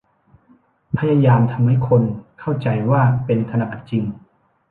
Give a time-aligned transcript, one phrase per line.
[0.97, 2.03] พยายามทำให้คน
[2.39, 4.03] เข้าใจว่าเป็นธนบัตรจริง